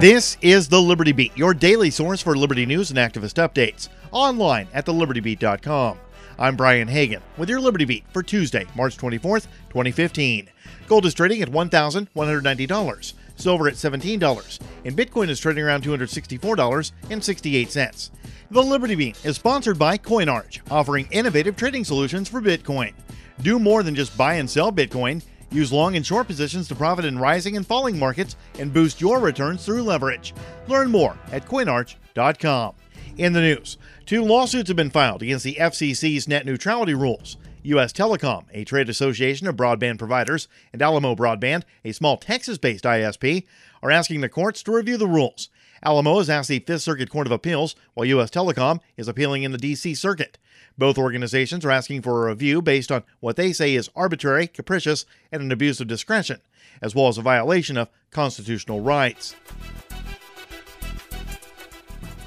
[0.00, 4.66] This is the Liberty Beat, your daily source for Liberty news and activist updates, online
[4.72, 5.98] at thelibertybeat.com.
[6.38, 10.48] I'm Brian Hagan with your Liberty Beat for Tuesday, March 24th, 2015.
[10.88, 18.10] Gold is trading at $1,190, silver at $17, and Bitcoin is trading around $264.68.
[18.50, 22.94] The Liberty Beat is sponsored by CoinArch, offering innovative trading solutions for Bitcoin.
[23.42, 25.22] Do more than just buy and sell Bitcoin.
[25.52, 29.18] Use long and short positions to profit in rising and falling markets and boost your
[29.18, 30.34] returns through leverage.
[30.68, 31.99] Learn more at coinarch.com.
[33.16, 37.36] In the news, two lawsuits have been filed against the FCC's net neutrality rules.
[37.62, 37.92] U.S.
[37.92, 43.44] Telecom, a trade association of broadband providers, and Alamo Broadband, a small Texas based ISP,
[43.82, 45.50] are asking the courts to review the rules.
[45.82, 48.30] Alamo has asked the Fifth Circuit Court of Appeals, while U.S.
[48.30, 49.94] Telecom is appealing in the D.C.
[49.94, 50.38] Circuit.
[50.78, 55.04] Both organizations are asking for a review based on what they say is arbitrary, capricious,
[55.30, 56.40] and an abuse of discretion,
[56.80, 59.34] as well as a violation of constitutional rights.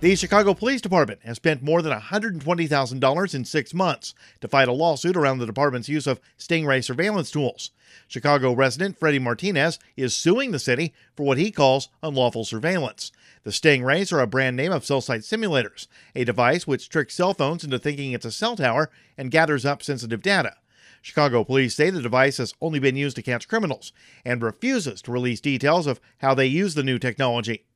[0.00, 4.72] The Chicago Police Department has spent more than $120,000 in six months to fight a
[4.72, 7.70] lawsuit around the department's use of Stingray surveillance tools.
[8.08, 13.12] Chicago resident Freddie Martinez is suing the city for what he calls unlawful surveillance.
[13.42, 17.34] The Stingrays are a brand name of cell site simulators, a device which tricks cell
[17.34, 20.56] phones into thinking it's a cell tower and gathers up sensitive data.
[21.02, 23.92] Chicago police say the device has only been used to catch criminals
[24.24, 27.66] and refuses to release details of how they use the new technology.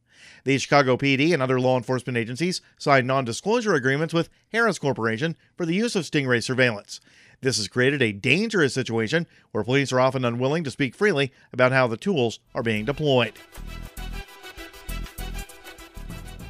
[0.44, 5.36] The Chicago PD and other law enforcement agencies signed non disclosure agreements with Harris Corporation
[5.56, 7.00] for the use of Stingray surveillance.
[7.40, 11.72] This has created a dangerous situation where police are often unwilling to speak freely about
[11.72, 13.34] how the tools are being deployed.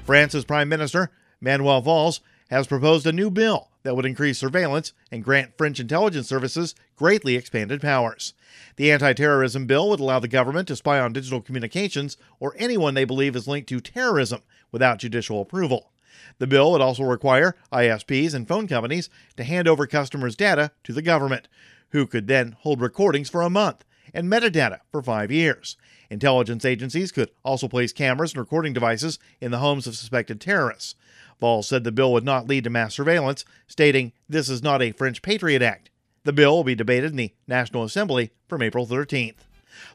[0.05, 5.25] France's Prime Minister, Manuel Valls, has proposed a new bill that would increase surveillance and
[5.25, 8.34] grant French intelligence services greatly expanded powers.
[8.77, 12.95] The anti terrorism bill would allow the government to spy on digital communications or anyone
[12.95, 15.92] they believe is linked to terrorism without judicial approval.
[16.39, 20.93] The bill would also require ISPs and phone companies to hand over customers' data to
[20.93, 21.49] the government,
[21.91, 25.76] who could then hold recordings for a month and metadata for five years.
[26.08, 30.94] Intelligence agencies could also place cameras and recording devices in the homes of suspected terrorists.
[31.41, 34.92] Valls said the bill would not lead to mass surveillance, stating, This is not a
[34.92, 35.91] French Patriot Act.
[36.22, 39.34] The bill will be debated in the National Assembly from April 13th.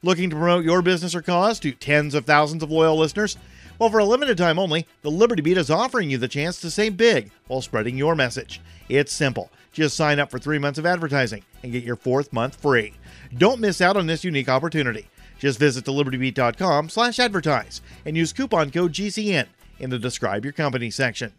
[0.04, 3.38] Looking to promote your business or cause to tens of thousands of loyal listeners?
[3.80, 6.70] Well, for a limited time only, the Liberty Beat is offering you the chance to
[6.70, 8.60] say big while spreading your message.
[8.90, 9.50] It's simple.
[9.72, 12.94] Just sign up for three months of advertising and get your fourth month free.
[13.38, 15.08] Don't miss out on this unique opportunity.
[15.38, 19.48] Just visit thelibertybeat.com slash advertise and use coupon code GCN
[19.80, 21.34] in the Describe Your Company section.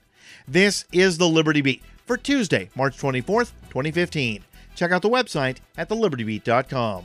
[0.48, 4.44] This is the Liberty Beat for Tuesday, March 24th, 2015.
[4.74, 7.04] Check out the website at thelibertybeat.com.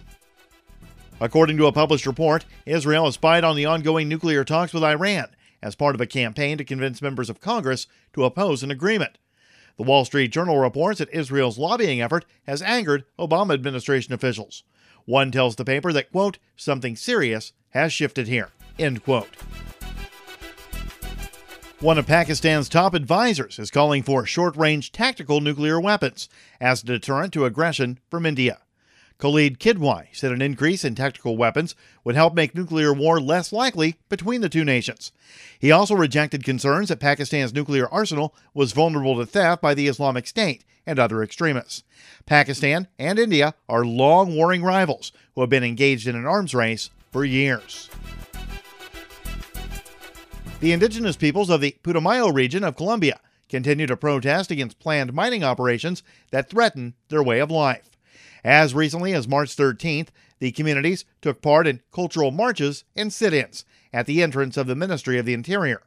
[1.20, 5.28] According to a published report, Israel has spied on the ongoing nuclear talks with Iran
[5.62, 9.18] as part of a campaign to convince members of Congress to oppose an agreement.
[9.78, 14.64] The Wall Street Journal reports that Israel's lobbying effort has angered Obama administration officials.
[15.06, 19.36] One tells the paper that, quote, something serious has shifted here, end quote.
[21.82, 26.30] One of Pakistan's top advisors is calling for short range tactical nuclear weapons
[26.62, 28.60] as a deterrent to aggression from India.
[29.18, 33.96] Khalid Kidwai said an increase in tactical weapons would help make nuclear war less likely
[34.10, 35.12] between the two nations.
[35.58, 40.28] He also rejected concerns that Pakistan's nuclear arsenal was vulnerable to theft by the Islamic
[40.28, 41.84] State and other extremists.
[42.26, 46.90] Pakistan and India are long warring rivals who have been engaged in an arms race
[47.12, 47.90] for years.
[50.60, 55.44] The indigenous peoples of the Putumayo region of Colombia continue to protest against planned mining
[55.44, 57.95] operations that threaten their way of life.
[58.44, 60.10] As recently as March 13th,
[60.40, 64.76] the communities took part in cultural marches and sit ins at the entrance of the
[64.76, 65.82] Ministry of the Interior.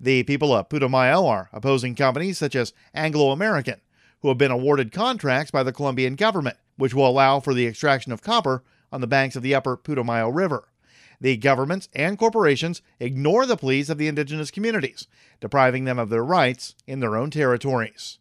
[0.00, 3.80] The people of Putumayo are opposing companies such as Anglo American,
[4.20, 8.12] who have been awarded contracts by the Colombian government, which will allow for the extraction
[8.12, 10.68] of copper on the banks of the upper Putumayo River.
[11.20, 15.06] The governments and corporations ignore the pleas of the indigenous communities,
[15.40, 18.18] depriving them of their rights in their own territories.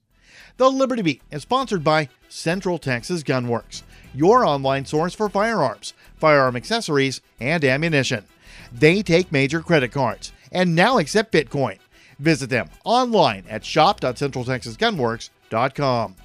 [0.58, 3.84] The Liberty Beat is sponsored by Central Texas Gunworks,
[4.14, 8.26] your online source for firearms, firearm accessories, and ammunition.
[8.72, 11.78] They take major credit cards and now accept Bitcoin.
[12.20, 16.16] Visit them online at shop.centraltexasgunworks.com.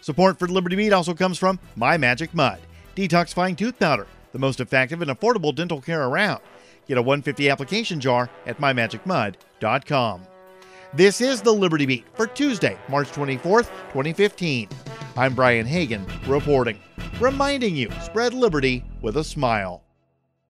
[0.00, 2.58] Support for Liberty Beat also comes from My Magic Mud,
[2.96, 6.42] detoxifying tooth powder, the most effective and affordable dental care around.
[6.86, 10.26] Get a 150 application jar at mymagicmud.com.
[10.96, 14.68] This is the Liberty Beat for Tuesday, March 24th, 2015.
[15.16, 16.78] I'm Brian Hagan reporting,
[17.18, 19.83] reminding you spread liberty with a smile.